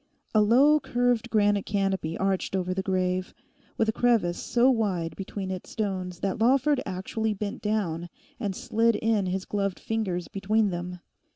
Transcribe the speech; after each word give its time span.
A 0.33 0.41
low 0.41 0.79
curved 0.79 1.29
granite 1.29 1.67
canopy 1.67 2.17
arched 2.17 2.55
over 2.55 2.73
the 2.73 2.81
grave, 2.81 3.35
with 3.77 3.87
a 3.87 3.91
crevice 3.91 4.39
so 4.39 4.67
wide 4.71 5.15
between 5.15 5.51
its 5.51 5.69
stones 5.69 6.21
that 6.21 6.39
Lawford 6.41 6.81
actually 6.87 7.35
bent 7.35 7.61
down 7.61 8.09
and 8.39 8.55
slid 8.55 8.95
in 8.95 9.27
his 9.27 9.45
gloved 9.45 9.79
fingers 9.79 10.27
between 10.27 10.71
them. 10.71 11.01